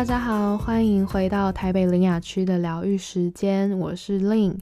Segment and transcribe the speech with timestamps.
[0.00, 4.56] 大家好，欢迎回到台北林雅区的疗愈时间，我是 Lin。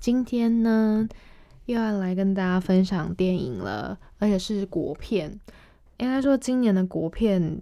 [0.00, 1.08] 今天呢，
[1.66, 5.38] 又要来跟大家分享电影了，而且是国片。
[5.98, 7.60] 应该说，今年的国片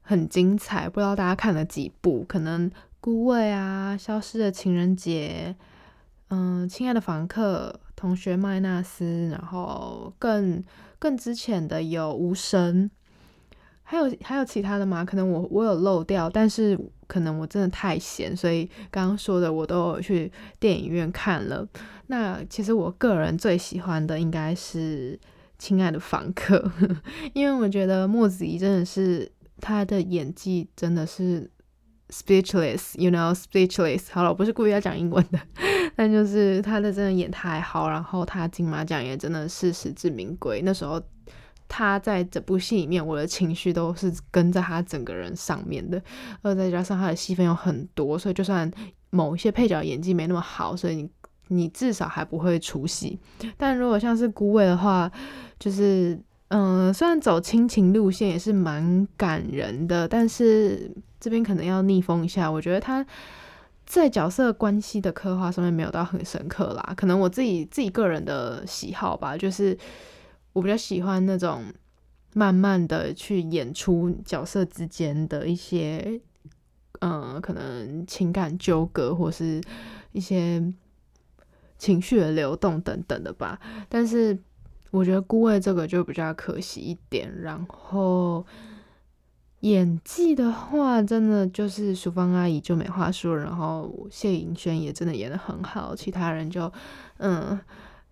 [0.00, 2.24] 很精彩，不知道大家看了几部？
[2.26, 5.54] 可能《孤味》啊，《消失的情人节》，
[6.28, 10.64] 嗯，《亲爱的房客》，《同学麦纳斯》，然后更
[10.98, 12.84] 更之前的有《无声》。
[13.92, 15.04] 还有还有其他的吗？
[15.04, 21.68] 可能我我有漏掉，但是可能我真的太闲，所以刚刚说的我都有去电影院看了。
[22.06, 25.14] 那其实我个人最喜欢的应该是
[25.58, 26.58] 《亲爱的房客》，
[27.34, 31.50] 因为我觉得莫子仪真的是他的演技真的是
[32.08, 34.04] speechless，you know speechless。
[34.10, 35.38] 好了，我不是故意要讲英文的，
[35.94, 40.62] 但就是他的真的演太好，然后他金马奖也真的是实至名归。
[40.62, 40.98] 那时候。
[41.74, 46.00] 他在这部戏里面，我的情绪都是跟在他整个人上面的，
[46.42, 48.70] 而再加上他的戏份有很多，所以就算
[49.08, 51.10] 某一些配角演技没那么好，所以你
[51.48, 53.18] 你至少还不会出戏。
[53.56, 55.10] 但如果像是孤味的话，
[55.58, 63.06] 就是嗯，虽然走亲情路线也是蛮感人的，但是这边可能要逆风一下，我觉得他
[63.86, 69.78] 在角色关系的刻画上面没有到很深刻啦，可能我自己自己个人的喜好吧，就是。
[70.52, 71.64] 我比较喜欢那种
[72.34, 76.20] 慢慢的去演出角色之间的一些，
[77.00, 79.60] 嗯，可能情感纠葛或是
[80.12, 80.62] 一些
[81.78, 83.58] 情绪的流动等等的吧。
[83.88, 84.38] 但是
[84.90, 87.34] 我觉得顾魏这个就比较可惜一点。
[87.40, 88.44] 然后
[89.60, 96.70] 演技的话，真的就是淑芳阿姨就没话说，然后谢盈萱也真的演的很好，其他人就
[97.16, 97.58] 嗯。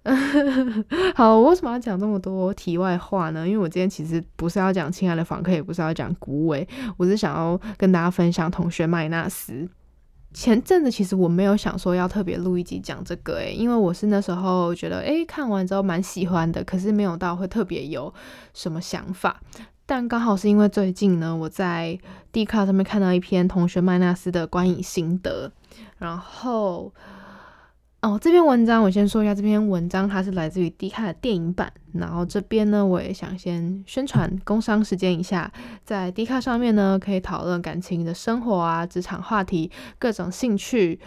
[1.14, 3.46] 好，我为什么要讲这么多题外话呢？
[3.46, 6.66] 因为我今天其实不是要讲亲爱的访客，也不是要讲古伟，
[6.96, 9.68] 我是想要跟大家分享同学麦纳斯。
[10.32, 18.12] 前阵子其实我没有想说要特别录一集讲这个，诶，因为我是那时候觉得，诶，看完之后蛮喜欢的，可是没有到会特别有
[18.54, 19.38] 什么想法。
[19.84, 21.98] 但刚好是因为最近呢，我在
[22.32, 25.52] D 卡上面看到一篇同学麦纳斯的观影心得，
[25.98, 26.90] 然后。
[28.02, 31.70] 哦，这篇文章我先说一下，这篇文章它是来自于 D 卡的电影版。
[31.92, 35.52] 然后这边呢，我也想先宣传工商时间一下，
[35.84, 40.98] 在 D 卡上面呢，可以讨论感情的生活啊、职场话题、各种兴趣。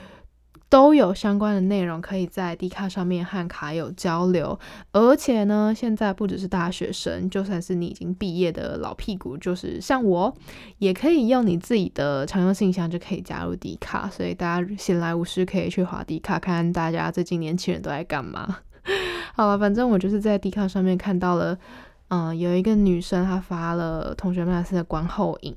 [0.74, 4.60] 都有相关的内容可以在 D 卡上面和卡友交流，
[4.92, 10.36] 而且呢，现在不只是大学生，就算是你已经毕业的老屁股，就是像我，
[10.80, 18.58] 也可以用你自己的常用信箱就可以加入 D 卡，所以大家闲来无事可以去滑 D 卡，看看大家最近年轻人都在干嘛。
[19.38, 21.56] 好了，反正我就是在 D 卡上面看到了，
[22.08, 25.56] 嗯，有一个女生她发了同学们的观后影。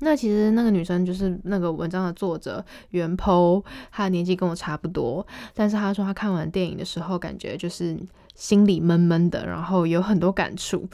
[0.00, 3.62] 那其实那个女生就是那个文章的作者袁剖，
[3.92, 7.96] 她的年纪跟我差不多，但是她说她看完电影的时候，感觉就是
[8.34, 10.88] 心里闷闷的，然后有很多感触。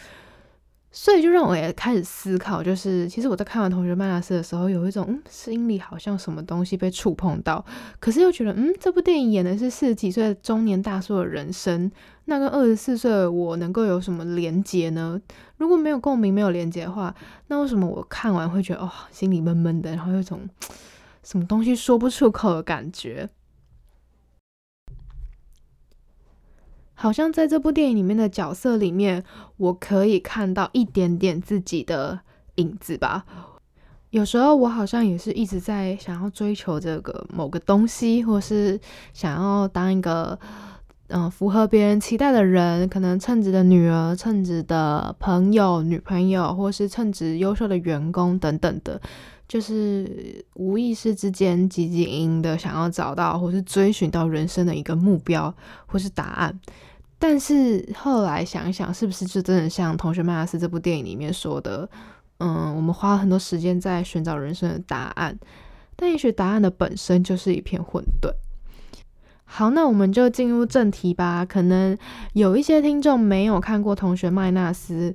[0.99, 7.63] 所以就让我也开始思考，就是其实我在看完《同学麦拉斯》的时候，有一种嗯，心里好像什么东西被触碰到，
[8.01, 11.93] 可是又觉得嗯，这部电影演的是四十几岁的中年大叔的人生，
[12.25, 15.21] 那跟二十四岁的我能够有什么连结呢？
[15.59, 17.15] 如果没有共鸣、没有连接的话，
[17.49, 20.49] 那为什么我看完会觉得哦，心里闷闷的，然后有种
[21.23, 23.29] 什么东西说不出口的感觉？
[26.99, 29.23] 好像在这部电影里面的角色里面，
[29.59, 32.19] 我可以看到一点点自己的
[32.57, 33.25] 影子吧。
[34.11, 38.81] 有时候我好像也是一直在想要追求这个某个东西，或是
[39.13, 40.39] 想要当一个
[41.09, 48.99] 嗯符合别人期待的人，可能称职的女儿、称职的朋友、女朋友，或是称职优秀的员工等等的，
[49.47, 55.55] 就是无意识之间汲汲营营的想要找到或是追寻到人生的一个目标
[55.85, 56.59] 或是答案。
[57.19, 61.89] 但是后来想一想，是不是就真的像《同学麦纳斯》这部电影里面说的，
[62.39, 65.39] 嗯，我们花了很多时间在寻找人生的答案，
[65.97, 68.31] 但也许答案的本身就是一片混沌。
[69.45, 71.45] 好，那我们就进入正题吧。
[71.45, 71.97] 可能
[72.35, 75.11] 有一些听众没有看过《同学麦纳斯》。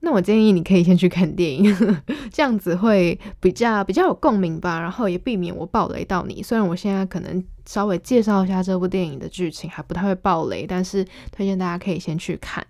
[0.00, 1.76] 那我建议你可以先去看电影，
[2.32, 6.42] 这样子会比较比较有共鸣吧，然后也避免我爆雷到你。
[6.42, 12.66] 虽然我现在可能稍微介绍一下这部电影的剧情，还不太会爆雷，但是推荐大家可以先去看。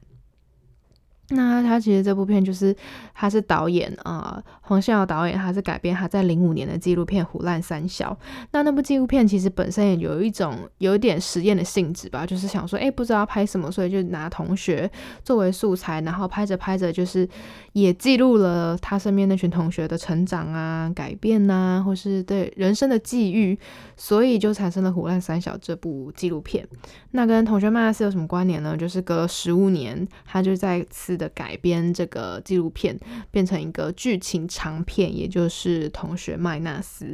[1.32, 2.74] 那他其实这部片就是
[3.14, 8.10] 他是导演啊，黄信尧导演，他是改编他在零五年的纪录片《虎烂三小》。
[8.50, 14.90] 那那部纪录片其实本身也有一种有一点实验的性质吧，就是想说，哎，不知道拍什么，所以就拿同学
[15.22, 17.28] 作为素材，然后拍着拍着，就是
[17.74, 23.56] 也记录了他身边那群同学的成长啊、改变呐，或是对人生的际遇，
[23.96, 26.66] 所以就产生了《虎烂三小》这部纪录片。
[27.12, 28.76] 那跟《同学麦斯》有什么关联呢？
[28.76, 31.19] 就是隔了十五年，他就再次。
[31.20, 32.98] 的改编这个纪录片
[33.30, 37.04] 变成一个剧情长片，也就是《同学麦纳斯》。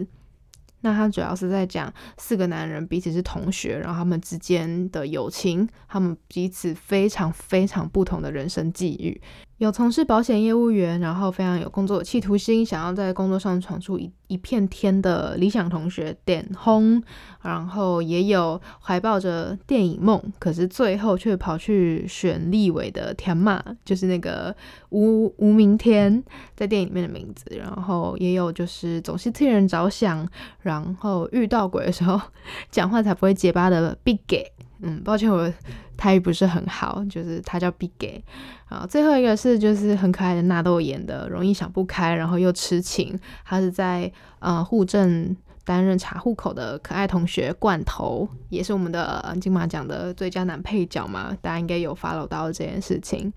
[0.83, 9.21] 那他主要是在讲四个男人彼此是同学，然后他们之间的友情，他们彼此非常非常不同的人生际遇。
[9.59, 17.03] 有从事保险业务员，然后非常有工作企图心，想要在工作上闯出一一片天的理想同学点轰，
[17.41, 24.55] 然后也有怀抱着电影梦，可是最后却跑去选立委的田马，就是那个
[24.91, 26.23] 吴吴明天
[26.55, 27.47] 在电影里面的名字。
[27.57, 30.29] 然后也有就是总是替人着想，
[30.61, 32.21] 然后遇到鬼的时候
[32.71, 34.53] 讲话才不会结巴的 Big Gay。
[34.81, 35.53] 嗯，抱歉，我
[35.97, 38.23] 泰语不是很好， 就是他叫 Big Gay。
[38.69, 43.19] 啊，最后一个是就是很可爱的纳豆演的，容易想不开，然后又痴情。
[43.45, 53.31] 他是在呃户政担任查户口的可爱同学罐头，也是我们的金马奖的最佳男配角嘛，大家应该有 follow 到这件事情。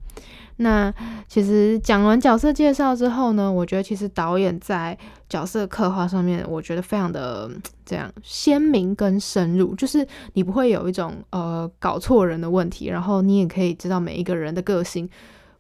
[0.58, 0.94] 那
[1.28, 4.96] 其实讲完角色介绍之后呢，我觉得其实导演在
[5.28, 7.50] 角色刻画上面，我觉得非常的
[7.84, 15.10] 这样鲜明跟深入，就是你不会有一种呃搞错人的问题，然后你也可以知道每一个人的个性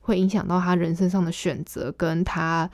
[0.01, 2.69] 会影响到他人生上的选择，跟他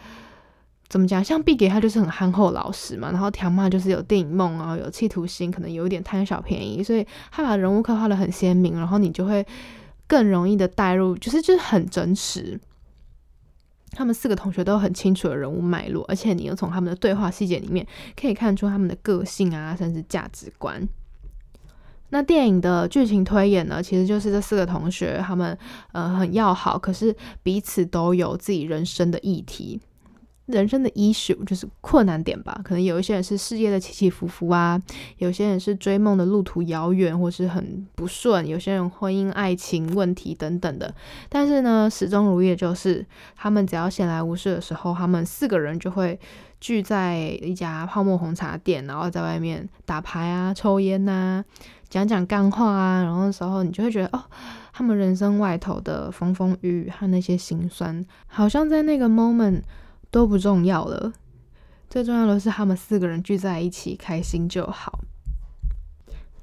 [0.88, 9.46] 怎么讲，像毕给他就是很憨厚老实嘛，然后条妈就是有电影梦啊，有企图心，可能有一点贪小便宜，所以他把人物刻画的很鲜明，然后你就会。
[10.08, 12.60] 更容易的带入，就是就是很真实。
[13.94, 17.84] 他们四个同学都很清楚的人物脉络，而且你又从他们的对话细节里面
[18.16, 20.88] 可以看出他们的个性啊，甚至价值观。
[22.10, 25.58] 那电影的剧情推演呢，其实就是这四个同学他们
[25.92, 29.82] 呃很要好，可是彼此都有自己人生的议题。
[30.48, 34.80] 人生的 issue 就是困难点吧，可能有一些人是事业的起起伏伏啊，
[35.18, 40.94] 有些人是追梦的路途遥远或是很不顺，有些人婚姻爱情问题等等的。
[41.30, 43.04] 但是呢，始终如一的就是
[43.36, 46.20] 他们只要闲来无事的时候，他们四个人就会
[46.60, 51.44] 聚在一家泡沫红茶店，然后在外面打牌啊、抽烟呐、
[51.90, 53.02] 讲讲干话啊。
[53.02, 54.24] 然后的时候你就会觉得哦，
[54.72, 59.62] 他们人生外头的风风雨雨和那些心酸，好像在那个 moment。
[60.16, 61.12] 都不重要了，
[61.90, 65.02] 最重要的是他们四个人聚在一起开心就好。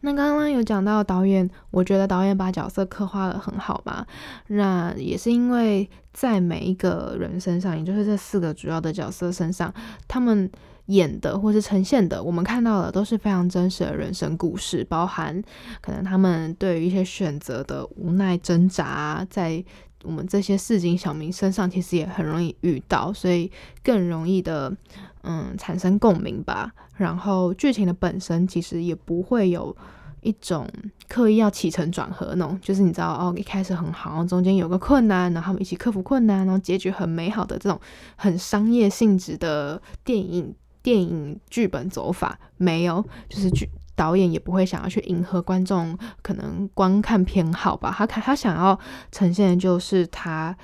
[0.02, 4.06] 那刚刚有讲到导演，我觉得导演把角色刻画的很好嘛。
[4.48, 9.72] 那也是因为在每一个人身上，也就是这四个主要的角色身上，
[10.06, 10.50] 他们
[10.86, 15.42] 演的或是呈现的，我们看到的都是非常真实的人生故事，包含
[15.80, 19.64] 可能他们对于一些选择的无奈挣扎，在。
[20.04, 23.50] 我们这些市井小民身上其实也很容易遇到，所以
[23.82, 24.75] 更容易的
[25.22, 26.72] 嗯产生共鸣吧。
[26.96, 29.75] 然后剧情的本身其实也不会有
[30.20, 30.69] 一种
[31.08, 37.81] 刻意要起承转合那种，就是你知道哦，一开始很好，中间有个困难，然后一起克服困难，然后结局很美好的这种
[38.16, 43.69] 很商业性质的电影电影剧本走法没有，就是剧。
[44.02, 48.76] 导演也不会想要去迎合观众可能观看偏好吧，他看他想要
[49.12, 50.56] 呈现的就是他，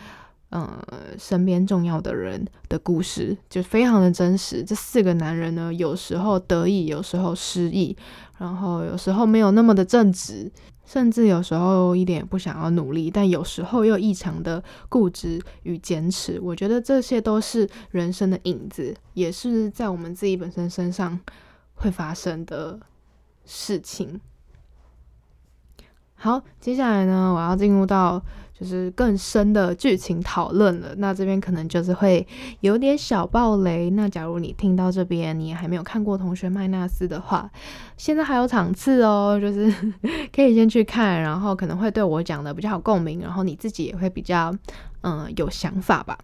[0.51, 0.85] 呃，
[1.17, 4.65] 身边重要的人的故事，就非常的真实。
[4.65, 7.97] 这四个男人呢，有时候得意，有时候失意，
[8.39, 10.51] 然后有时候没有那么的正直，
[10.85, 16.41] 甚至有时候一点也不想要努力，但有时候又异常的固执与坚持。
[16.43, 21.21] 我觉得这些都是人生的影子，也是在我们自己本身身上
[21.75, 22.81] 会发生的。
[23.51, 24.21] 事情
[26.15, 28.21] 好，接下来呢，我要进入到
[28.53, 30.93] 就是更深的剧情讨论了。
[30.97, 32.27] 那这边可能就是会
[32.59, 33.89] 有点小暴雷。
[33.91, 37.49] 那假如你听到这边，你还没有看过《同学麦纳斯》的话，
[37.97, 39.73] 现在还有场次哦，就是
[40.35, 44.53] 可以先去看，然后可能会对我讲的比较有共鸣，然后你自己也会比较
[45.03, 46.19] 嗯有想法吧。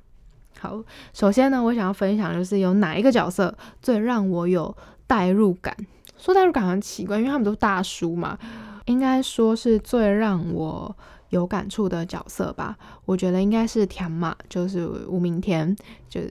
[0.58, 4.76] 好，首先呢，我想要分享就是有哪一个角色最让我有
[5.06, 5.76] 代入感。
[6.24, 8.38] 说代入感很奇怪，因为他们都是大叔嘛，
[8.86, 10.96] 应该说是最让我
[11.28, 12.74] 有感触的角色吧。
[13.04, 15.76] 我觉得应该是田马，就是吴明天，
[16.08, 16.22] 就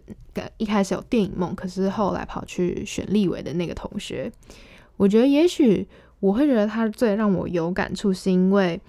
[0.58, 4.32] 一开始有电影梦，可是后来跑去选立委的那个同学。
[4.98, 5.88] 我觉得也许
[6.20, 8.82] 我会觉得他最让我有感触，是因为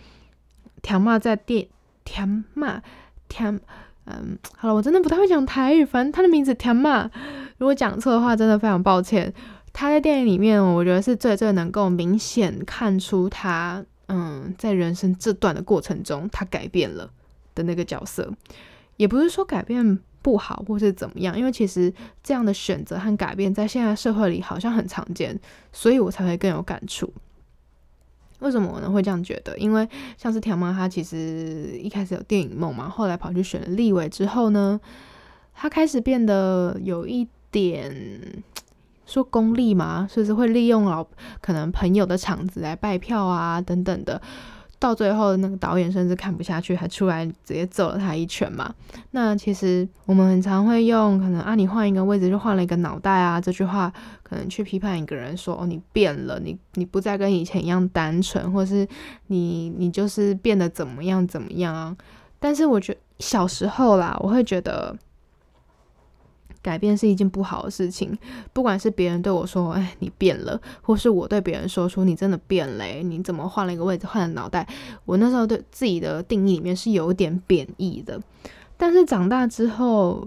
[0.80, 1.66] 田马在电
[2.02, 2.80] 田马
[3.28, 3.60] 田
[4.06, 7.10] 嗯，好了，我真的不太会讲台语，反正他的名字田马，
[7.58, 9.30] 如果讲错的话，真的非常抱歉。
[9.74, 17.10] 他在电影里面，我觉得是最最能够明显看出他，嗯，在人生这段的过程中，他改变了
[17.56, 18.32] 的那个角色，
[18.96, 25.38] 也不是说改变不好或是怎么样，因为其实这样的选择和改变在现在社会里好像很常见，
[25.72, 27.12] 所以我才会更有感触。
[28.38, 29.58] 为什么我呢会这样觉得？
[29.58, 34.80] 因为像是条妈，她其实一开始有电影梦嘛，后来跑去选了立委之后呢，
[35.52, 37.92] 她开始变得有一点
[39.06, 41.06] 说功利嘛，甚至会利用老
[41.40, 44.20] 可能朋友的场子来拜票啊等等的。
[44.80, 48.74] 到最后，那个导演甚至看不下去，还出来直接揍了他一拳嘛。
[49.12, 53.90] 那其实我们很常会用可能啊，你换一个位置就换了一个脑袋啊，这句话
[54.22, 58.86] 可能去批判一个人说哦，你变了，你你不再跟以前一样单纯，或是
[59.28, 61.96] 你你就是变得怎么样怎么样啊。
[62.38, 64.94] 但是我觉得小时候啦，我会觉得。
[66.64, 68.16] 改变是一件不好的事情，
[68.54, 74.66] 不管是别人对我说“哎，你变了”，或是我对别人说出“你真的变了”，你怎么换了一个位置，换了脑袋？
[75.04, 78.18] 我那时候对自己的定义里面是有点贬义的。
[78.78, 80.26] 但是长大之后，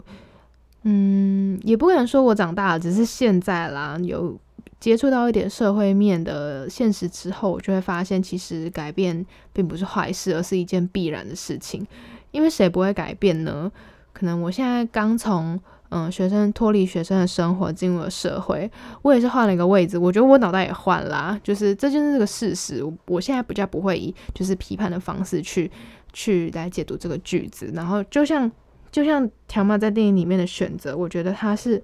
[0.83, 4.37] 嗯，也不敢说我长大了，只是现在啦，有
[4.79, 11.87] 接触到一点社会面的现实之后，我就会发现，其实改变并不是坏事，而是一件必然的事情。
[12.29, 13.71] 因为谁不会改变呢？
[14.13, 15.59] 可能我现在刚从。
[15.89, 18.69] 嗯，学生脱离学生的生活，进入了社会。
[19.01, 22.83] 我也是换了一个位置，我觉得我脑袋也换啦，就是这就是这个事实。
[23.05, 25.71] 我现在比较不会以就是批判的方式去
[26.11, 27.71] 去来解读这个句子。
[27.73, 28.51] 然后就像
[28.91, 31.81] 就像条妈在电影里面的选择，我觉得他是，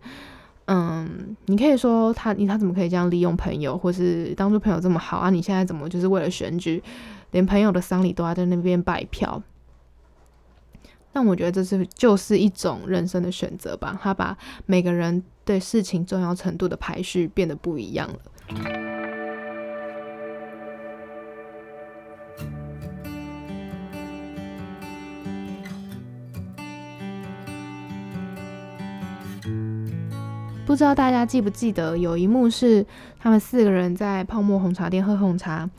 [0.65, 5.29] 嗯，你可以说他你他怎么可以这样利用朋友，或是当初朋友这么好啊？
[5.29, 6.83] 你现在怎么就是为了选举，
[7.31, 9.41] 连朋友的丧礼都要在那边摆票？
[11.15, 18.15] 但我觉得这是就是一种人生的选择吧，他把每个人对事情重要程度的排序变得不一样了。
[30.65, 32.83] 不知道大家记不记得，有一幕是
[33.19, 35.69] 他们四个人在泡沫红茶店喝红茶。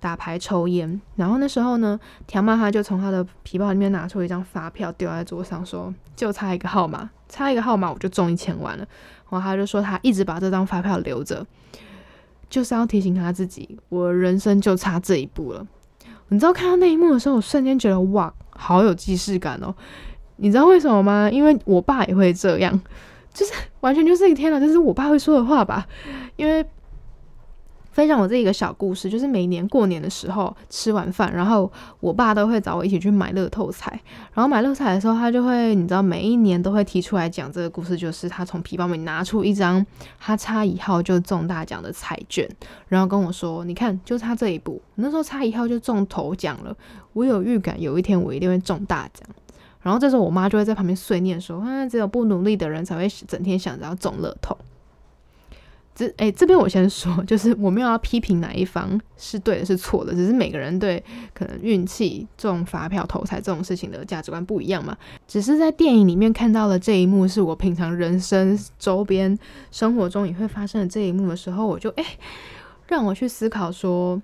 [0.00, 8.86] 打牌抽烟，然后那时候呢，条妈他就从他的皮包里面拿出一张发票，丢在桌上，说：“就差一个号码，差一个号码我就中一千万了。”
[9.28, 11.44] 然后他就说他一直把这张发票留着，
[12.48, 15.66] 就是要提醒他自己，我人生就差这一步了。
[16.28, 19.74] 你知道看到那一幕的时候，我瞬间觉得哇，好有既视感哦。
[20.36, 21.28] 你知道为什么吗？
[21.30, 22.80] 因为我爸也会这样，
[23.34, 25.86] 就是完全就是一天了，这是我爸会说的话吧？
[26.36, 26.64] 因为。
[27.98, 33.90] 分享我这一个小故事，就是每年过年的时候吃完饭，然后我爸都会找我一起去买乐透彩。
[34.32, 39.84] 然后买乐彩的时候，他就会，你知道，每一年都会提出来讲这个故事，就是他从皮包里拿出一张
[40.16, 42.48] 他差一号就中大奖的彩券，
[42.86, 46.72] 然后跟我说：“你看，就差这一步，那时候差一号就中头奖了。
[47.14, 49.28] 我有预感，有一天我一定会中大奖。”
[49.82, 54.56] 然后这时候我妈就会在旁边碎念说：“啊，只有不努力的人才会整天想着要中乐透。”
[55.98, 61.02] 这哎，这边我先说，就是我没有要批评哪一方是对的，是错的，只是每个人对
[61.34, 64.96] 可能运气中发票投彩这种事情的价值观不一样嘛。
[65.26, 69.36] 只是在电影里面看到了这一幕，是我平常人生周边
[69.72, 72.04] 生活中也会发生的这一幕的时候，我就哎，
[72.86, 74.22] 让我去思考说，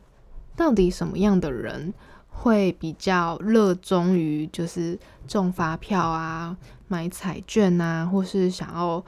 [0.55, 1.93] 到底什么样的人
[2.29, 9.05] 会比较热衷于就是中发票啊、买彩券啊，或是想要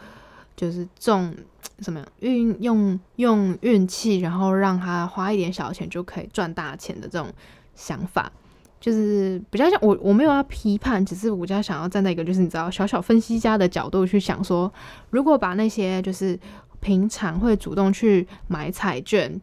[0.57, 1.33] 就是中。
[1.83, 7.29] 怎么运用用运气，然后让他花一点小钱就可以赚大钱的这种
[7.75, 8.33] 想法，
[8.81, 14.73] 就是比较像我我没有要批判，只是我比较想要站在一个就是你知道小小分析家的角度去想说，
[15.11, 16.39] 如果把那些就是
[16.81, 19.39] 平常会主动去买彩券，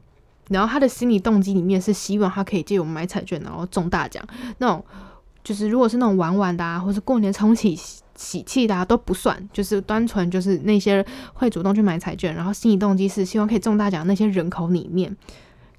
[0.49, 4.25] 然后他的心理动机里面是希望他可以借我们买彩券然后中大奖
[4.57, 4.83] 那种，
[5.43, 7.77] 就是如果是那种玩玩的啊，或是过年重启。
[8.23, 15.15] 喜气的都不算，就是单纯就是那些会主动去买彩券，然后心理动机是希望可以中大奖那些人口里面，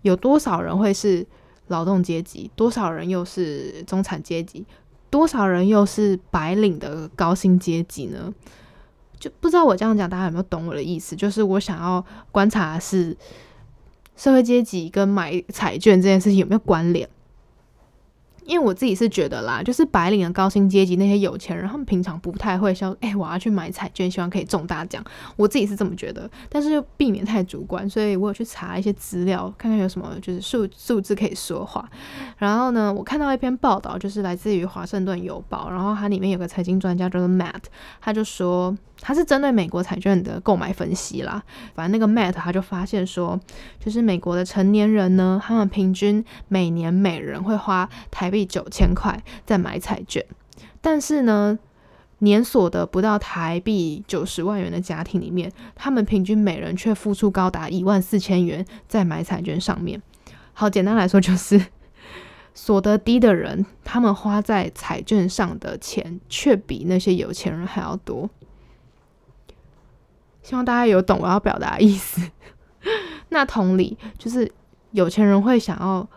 [0.02, 1.26] 有多少人会是
[1.68, 4.66] 劳动阶级，多少人又是中产阶级，
[5.08, 8.32] 多少人又是白领的高薪阶级呢？
[9.18, 11.16] 就不知道我这样讲大家有没有懂我的意思？
[11.16, 13.16] 就是我想要观察是
[14.16, 17.08] 社会阶级跟买彩券这件事情有没有关联。
[18.44, 25.02] 因为我自己是觉得啦，就是白领的高薪阶级那些有钱人，他们平常不太会说，哎，我要去买彩券，希望可以中大奖。
[25.36, 31.88] 我自己是这么觉得，但是又避免太主观，所以我有去查一些资料，看看有什么就是数数字可以说话。
[32.38, 37.62] 然后呢，我看到一篇报道，就是来自于华盛顿邮报，然后它里面有个财经专家叫做 Matt，
[38.00, 41.42] 他就说他是针对美国彩券的购买分析啦。
[41.74, 43.38] 反正那个 Matt 他就发现说，
[43.78, 50.26] 就是美国的成年人呢，他们平均每年每人会花台币九千块在买彩券，
[50.80, 51.56] 但是呢，
[52.18, 60.02] 年所得不到台币九十万元的家庭里面，他们平均每人却付出高达一万四千元在买彩券上面。
[60.52, 61.66] 好，简单来说就是，
[62.52, 68.28] 所得低的人，他们花在彩券上的钱，却比那些有钱人还要多。
[70.42, 72.30] 希望大家有懂我要表达的意思。
[73.30, 74.50] 那同理，就是
[74.90, 76.08] 有钱人会想要。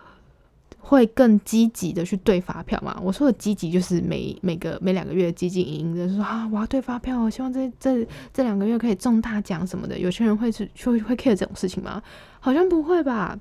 [0.87, 2.97] 会更积极的去兑发票嘛？
[3.03, 9.99] 我说的积极就是每每个每两个月积极营的说啊，我要兑发票，我希望这这这两个月可以中大奖什么的。
[9.99, 12.01] 有些人会是会会 care 这种事情吗？
[12.39, 13.37] 好像不会吧。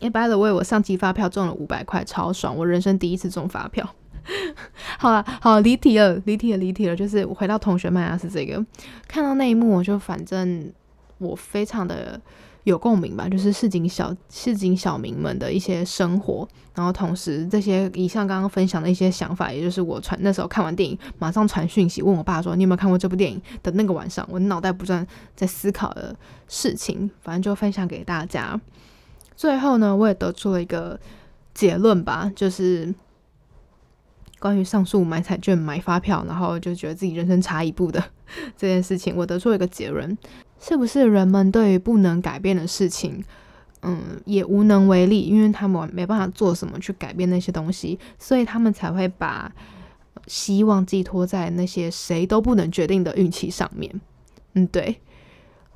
[0.00, 2.56] 哎，by the way，我上期发票中了五百块，超爽！
[2.56, 3.88] 我人生第一次中发票。
[4.98, 6.96] 好了，好离题了，离题了，离题了。
[6.96, 8.60] 就是我回到同学麦啊，是这个
[9.06, 10.72] 看到那一幕，我就反正
[11.18, 12.20] 我非常的。
[12.64, 25.06] 有共鸣吧，就是市井小市井小民们的一些生活，然后同时这些以上刚刚分享的一些想法，也就是我传那时候看完电影，马上传讯息问我爸说：“你有没有看过这部电影？”的那个晚上，我脑袋不断
[25.36, 26.16] 在思考的
[26.48, 28.58] 事情，反正就分享给大家。
[29.36, 30.98] 最后呢，我也得出了一个
[31.52, 32.94] 结论吧，就是
[34.38, 38.02] 关于上述买彩券、买发票，然后就觉得自己人生差一步的
[38.56, 40.16] 这件事情，我得出了一个结论。
[40.66, 43.22] 是不是人们对于不能改变的事情，
[43.82, 49.52] 嗯，也无能为力，因为他们没办法做什么去改变那些东西，所以他们才会把
[50.26, 54.00] 希望寄托在那些谁都不能决定的运气上面。
[54.54, 54.98] 嗯，对，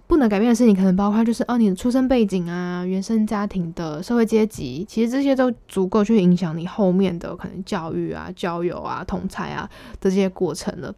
[0.07, 9.69] 不能改变的事情可能包括就是哦，你的出生背景啊、原生家庭的社会阶级，其实这些都足够去影响你后面的可能教育啊、交友啊、同才啊
[10.01, 10.95] 的这些过程了，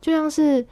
[0.00, 0.66] 就像是。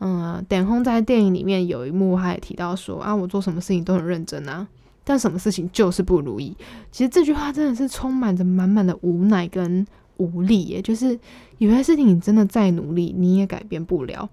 [0.00, 4.66] 嗯，点轰在电影里面有一幕，他也提到说啊，我做什么事情都很认真啊，
[5.02, 6.54] 但什么事情就是不如意。
[6.90, 9.86] 其实这句话真的是充满着满满的无奈跟
[10.18, 11.18] 无力耶，就是
[11.58, 14.28] 有些事情你真的再努力你也改变不了。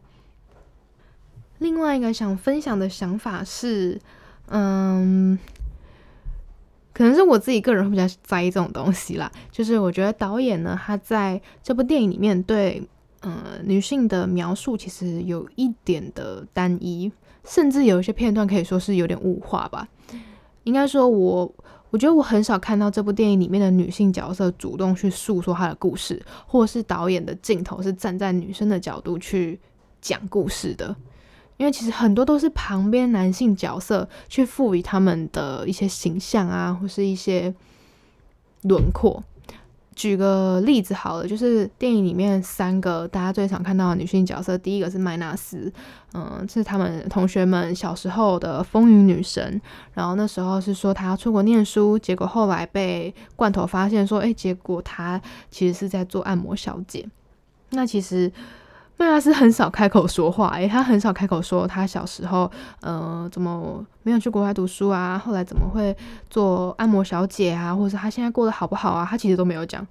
[1.59, 4.01] 另外一个想分享的想法是，
[4.47, 5.37] 嗯，
[6.91, 12.81] 可能是我自己个人会比较在意这种东西啦，就是我觉得导演呢，他在这部电影里面对。
[13.21, 17.11] 呃，女性的描述其实有一点的单一，
[17.43, 19.87] 甚至有一些片段可以说是有点物化吧。
[20.63, 21.55] 应该说，我
[21.91, 29.59] 我觉得我很少看到这部电影里面的女性角色主动去诉说她的故事，或是导演的镜头是站在女生的角度去
[30.01, 30.95] 讲故事的。
[31.57, 37.53] 因为其实很多都是旁边男性角色去赋予他们的一些形象啊，或是一些
[38.63, 39.23] 轮廓。
[39.95, 45.71] 举个例子好了，就是电影里面三个大家最常看到的女性角色，第一个是麦纳斯，
[46.13, 49.61] 嗯，是他们同学们小时候的风云女神。
[49.93, 57.07] 然后那时候是说她要出国念书，结果后来被罐头发现说，哎，结果她其实是在做按摩小姐。
[57.71, 58.31] 那其实。
[58.97, 62.49] 麦拉斯很少开口说话，诶，他很少开口说他小时候，
[62.81, 65.17] 呃，怎么没有去国外读书啊？
[65.17, 65.95] 后来怎么会
[66.29, 67.75] 做按摩小姐啊？
[67.75, 69.07] 或者他现在过得好不好啊？
[69.09, 69.85] 他其实都没有讲，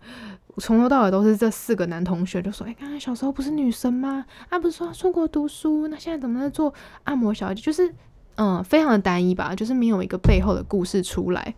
[0.58, 4.24] 从头到尾都是这四个男同学就说，哎，刚刚小时候不是女生吗？
[4.48, 7.60] 啊，不是说出国读书，那现在怎么在做按摩小姐？
[7.60, 7.92] 就是，
[8.36, 11.54] 嗯，非常的单一吧，就是没有一个背后的故事出来。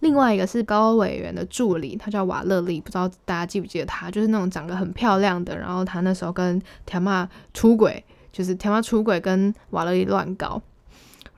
[0.00, 5.56] 另外一个是高委员的助理，他叫瓦勒利，不知道大家记不记得他，就是那种长得很漂亮的。
[5.56, 10.60] 然后他那时候跟田妈出轨，就是田妈出轨跟瓦勒利乱搞。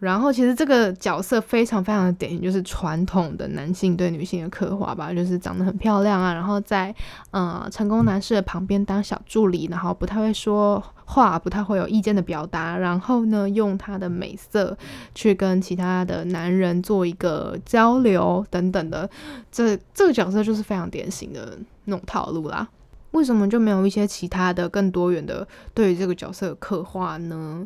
[0.02, 6.92] 然后其实这个角色非常非常的典型，就是传统的男性对女性的刻画吧，就是长得很漂亮啊，然后在
[7.30, 14.76] 呃成功男士的旁边当小助理，然后不太会说话，不太会有意见的表达，然后呢用他的美色
[15.14, 19.08] 去跟其他的男人做一个交流等等的，
[19.52, 22.68] 这这个角色就是非常典型的那种套路啦。
[23.12, 27.64] 为什么就没有一些其他的更多元的对于这个角色的刻画呢？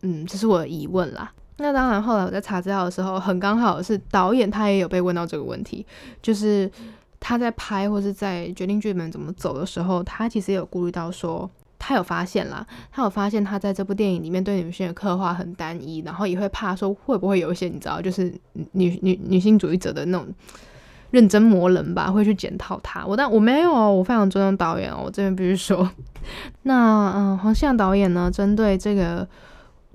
[0.00, 1.30] 嗯，这是我的疑问啦。
[1.62, 5.86] 那当然，后来我在查资料的时候，很刚好是导演他也有被问到这个问题，
[6.20, 6.70] 就是
[7.20, 11.48] 他在拍或是在决定剧本怎么走的时候，他其实也有顾虑到说，
[11.78, 18.34] 他有发现啦，他有发现他在这部电影里面对女性的刻画很单一，然后也会怕说会不会有一些你知道，就是
[18.72, 20.26] 女女女性主义者的那种
[21.12, 23.04] 认真磨人吧，会去检讨他。
[23.06, 25.02] 我但我没有，我非常尊重导演哦。
[25.04, 25.88] 我这边必须说，
[26.62, 29.28] 那嗯，黄向导演呢，针对这个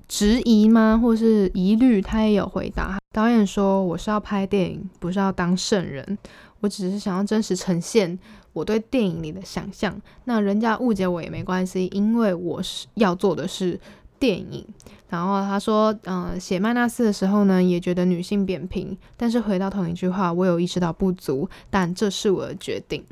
[0.08, 2.98] 质疑吗，或是疑虑，他也有回答。
[3.12, 6.18] 导演说：“我是要拍电影，不是要当圣人，
[6.60, 8.18] 我只是想要真实呈现
[8.52, 10.00] 我对电影里的想象。
[10.24, 13.78] 那人家误解我也没关系，因为我是要做的是
[14.18, 14.64] 电影。”
[15.10, 23.02] 然后他说，嗯，写麦纳斯的时候呢，也觉得女性扁平，但是回到同一句话，我有意识到不足，但这是我的决定。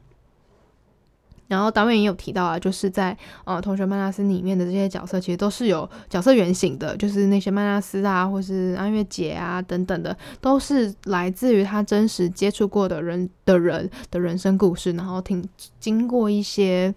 [1.49, 15.47] 然后导演也有提到啊，就是在呃同学麦纳斯里面的这些角色，其实都是有角色原型的，就是那些曼纳斯啊，或是安月姐啊等等的，都是来自于他真实接触过的人的人的人生故事，然后听
[15.79, 16.95] 经过一些。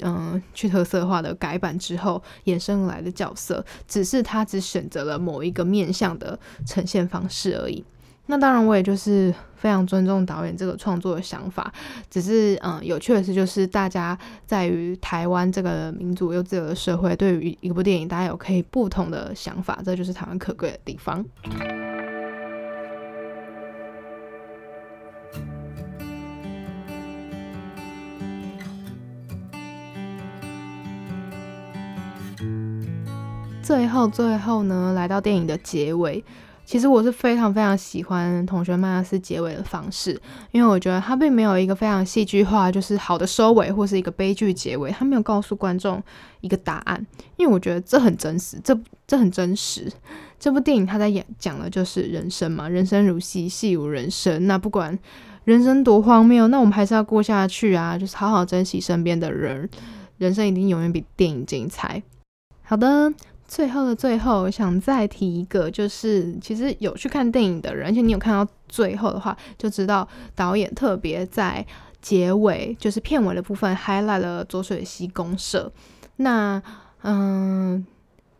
[0.00, 7.82] 嗯，去特色化的改版之后衍生来的角色，只是他只选择了某一个面向的呈现方式而已。
[8.26, 11.70] 那当然，我也就是非常尊重导演这个创作的想法。
[12.10, 21.24] 只是，嗯，有趣的是，就是大家在于台湾这个民主又自由的社会，对于一部电影，大家有可以不同的想法，这就是台湾可贵的地方。
[33.62, 36.22] 最后，最后呢，来到电影的结尾，
[36.74, 46.02] 其实我是非常非常喜欢同学麦纳斯结尾的方式，因为我觉得他并没有一个非常戏剧化，就是好的收尾或是一个悲剧结尾，他没有告诉观众
[46.40, 47.06] 一个答案，
[47.36, 49.88] 因为我觉得这很真实，这这很真实。
[50.40, 54.48] 这部电影他在演讲的就是人生嘛，人生如戏，戏如人生。
[54.48, 54.98] 那不管
[55.44, 59.70] 人生多荒谬，那我们还是要过下去啊，就是好好珍惜身边的人，
[60.18, 62.02] 人生一定永远比电影精彩。
[62.64, 63.12] 好的。
[63.46, 71.64] 最后的最后，想再提一个，就是其实有去看电影的人，而且你有看到最后的话，就知道导演特别在
[72.00, 75.70] 结尾，就是片尾的部分，highlight 了左水溪公社。
[76.16, 76.62] 那
[77.02, 77.86] 嗯，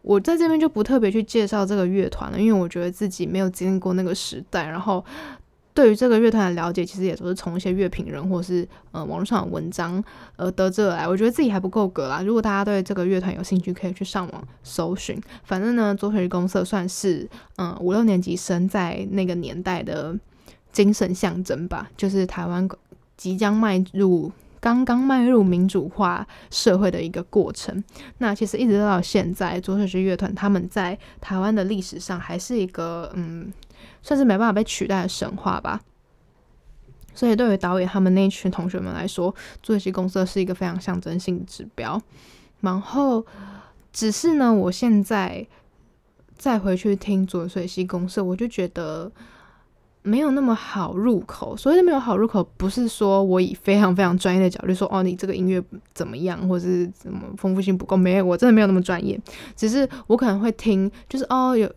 [0.03, 5.05] 我在这边就不特别去介绍这个乐团了，因为我觉得自己没有经历过那个时代，然后。
[5.75, 10.03] 对于这个乐团的了解，其实也都是从一些乐评人或是呃网络上的文章
[10.37, 11.09] 而得知而来。
[11.09, 12.23] 我觉得自己还不够格啦。
[12.23, 15.21] 如果大家对这个乐团有兴趣，可以去上网搜寻。
[15.43, 20.17] 反正呢，左水公社算是嗯五六年级生在那个年代的
[20.71, 22.69] 精神象征吧，就是台湾
[23.17, 27.83] 即将迈入刚刚迈入民主化社会的一个过程。
[28.19, 33.53] 那其实一直到现在，左水乐团他们在台湾的历史上还是一个嗯。
[34.03, 35.81] 算是没办法被取代的神话吧。
[37.17, 42.01] 所以对于导演他们那群同学们来说，做戏公社是一个非常象征性的指标。
[42.61, 43.25] 然后，
[43.93, 45.47] 只是呢，我现在
[46.37, 49.13] 再回去听左水溪公社，我就觉得
[50.03, 51.57] 没有那么好入口。
[51.57, 55.63] 所谓的没有好入口，不是说我以非常非常专业的角度说，哦，你这个音乐
[55.95, 59.17] 怎么样，或者是怎么丰富性不够，没有，我真的没有那么专业。
[59.55, 61.73] 只是我可能会听，就是哦有。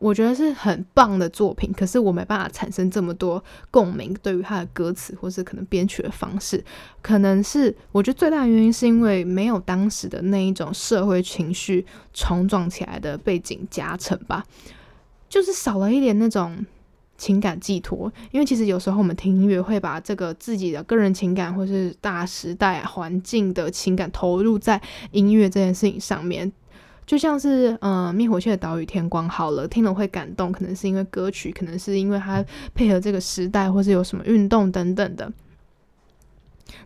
[0.00, 4.16] 我觉得是很棒的作品，可是我没办法产生这么多共鸣。
[4.22, 6.64] 对于他的歌词，或是可能编曲的方式，
[7.02, 11.84] 可能是我觉得最大原因是因为没有当时的那一种社会情绪
[12.14, 14.42] 冲撞起来的背景加成吧，
[15.28, 16.64] 就是少了一点那种
[17.18, 18.10] 情感寄托。
[18.30, 26.50] 因为其实有时候我们听音乐会把这个自己的个人情感，或是大时代环境的情感投入在音乐这件事情上面。
[27.10, 32.40] 就像是呃灭火器的岛屿天光好了，听了会感动，可能是因为歌曲，可能是因为它
[32.72, 35.28] 配合这个时代，或是有什么运动等等的。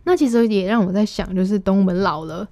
[0.03, 2.47] 那其实也让我在想，就是等我们老了，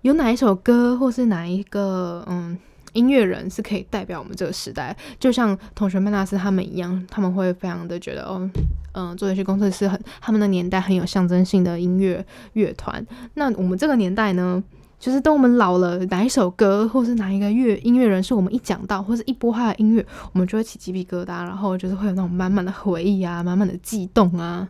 [0.00, 2.56] 有哪一首歌，或是哪一个嗯
[2.94, 4.96] 音乐人是可以代表我们这个时代？
[5.20, 8.50] 就像同学麦纳斯他们一样，他们会非常的觉得哦，
[8.92, 13.06] 嗯，做一些工作是很他们的年代很有象征性的音乐乐团。
[13.34, 14.64] 那我们这个年代呢？
[15.04, 24.66] 就是等我们老了，哪一首歌，或是哪一个乐音乐人，是我们一讲到，或是一播他的音乐，我们就会起鸡皮疙瘩，然后就是会有那种满满的回忆啊，满满的悸动啊。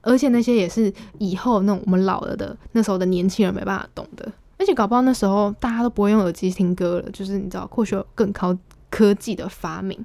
[0.00, 4.26] 而且那些也是以后那种我们老了的那时候的年轻人没办法懂的。
[4.58, 8.56] 而且搞不好那时候大家都不会用耳机听歌了，就是你知道，或许有更高
[8.88, 10.02] 科技的发明。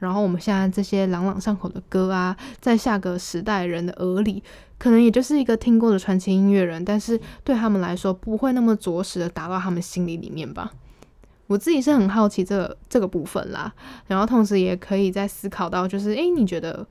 [0.00, 4.42] 然后我们现在这些朗朗上口的歌啊，在下个时代人的耳里，
[4.84, 10.70] 可能也就是一个听过的传奇音乐人，但是对他们来说，不会那么着实的打到他们心里里面吧。
[11.46, 13.72] 我自己是很好奇这个这个部分啦，
[14.08, 16.86] 然后同时也可以在思考到，就是诶，你觉得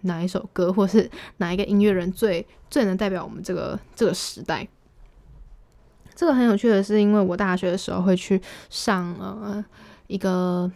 [0.00, 4.66] 哪一首歌，或是哪一个音乐人最最能代表我们这个这个时代？
[6.14, 9.62] 这个很有趣的是，因为我大学的时候会去上呃
[10.06, 10.72] 一个。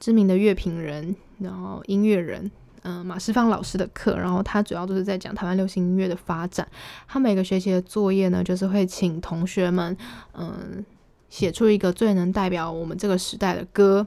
[0.00, 2.50] 知名的乐评人，然后音乐人，
[2.84, 6.66] 嗯马世芳老师的课，然后他主要都是在讲台湾流行音乐的发展。
[7.08, 9.96] 他每个学期的作业呢，就是会请同学们
[10.34, 10.84] 嗯
[11.28, 14.06] 写出一个最能代表我们这个时代的歌，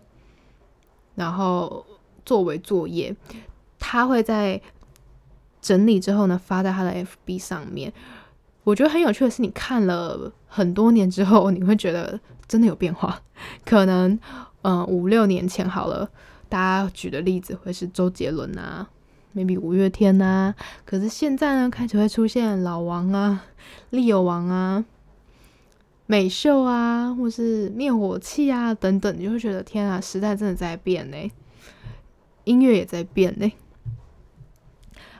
[1.15, 1.85] 然后
[2.25, 3.15] 作为作业，
[3.77, 4.61] 他会在
[5.61, 6.93] 整理之后呢发在他的
[7.25, 7.91] FB 上面。
[8.63, 13.21] 我觉得很有趣的是，你看了很多年之后，你会觉得真的有变化。
[13.65, 14.19] 可能，
[14.61, 16.09] 嗯，五六年前好了，
[16.49, 18.87] 大家举的例子会是周杰伦啊
[19.35, 20.55] ，maybe 五月天啊。
[20.85, 23.43] 可是现在呢，开始会出现老王啊、
[23.89, 24.83] 利友王啊、
[26.05, 31.17] 美秀啊，或是灭火器啊等等，你就会觉得天啊，时代真的在变呢，
[32.45, 33.51] 音乐也在变呢。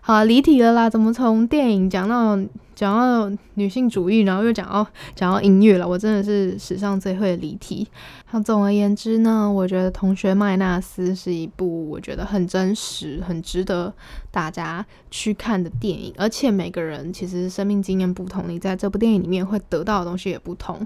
[0.02, 2.38] 好，离题了啦，怎么从电影讲到？
[2.78, 4.86] 讲到女性主义，然后又讲到
[5.16, 7.88] 讲到音乐了，我真的是史上最会离题。
[8.30, 13.92] 那总而言之呢，我觉得《同学麦纳斯》是一部我觉得很真实、很值得
[14.30, 16.14] 大家去看的电影。
[16.18, 20.86] 而且每个人其实生命经验不同，你在这部电影里面会得到的东西也不同。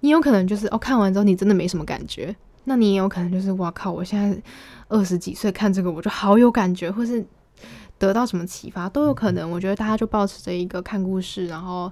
[0.00, 4.36] 你有可能就是哦，看完之后你真的没什么感觉； 那你也有可能就是哇靠，我现在
[4.88, 7.24] 二十几岁看这个，我就好有感觉，或是。
[7.98, 11.90] 得到什么启发都有可能，我觉得大家就保持着一个看故事，然后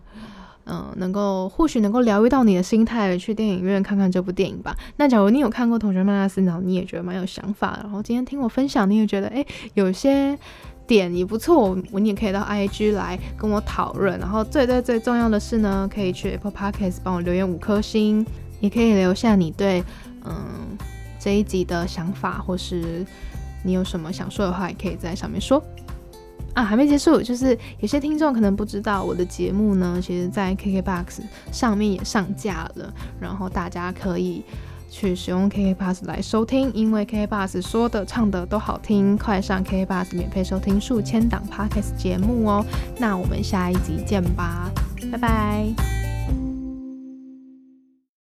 [0.64, 4.76] 嗯，能够或许能够疗愈到你的心态，去电影院看看这部电影吧。
[4.96, 10.36] 那假如你有看过《同学曼拉斯》，然后你也觉得蛮有想法，然后今天听我分享，你也觉得诶有些
[10.86, 14.18] 点也不错，我你也可以到 IG 来跟我讨论。
[14.18, 18.26] 然后最最最重要的是呢，可以去 Apple Podcast 帮我留言五颗星，
[18.58, 19.84] 也可以留下你对
[20.24, 20.76] 嗯
[21.20, 23.06] 这一集的想法，或是
[23.62, 25.62] 你有什么想说的话，也可以在上面说。
[26.56, 31.18] 啊，还没结束，就是有些听众可能不知道，我的节目呢，其实在 KKBOX
[31.52, 32.90] 上面也上架了，
[33.20, 34.42] 然后大家可以
[34.88, 42.64] 去使用 KKBOX 来收听，因为 KKBOX 说的唱的都好听，快上 KKBOX 免费收听数千档 Podcast 节目哦。
[42.98, 44.70] 那我们下一集见吧，
[45.12, 46.05] 拜拜。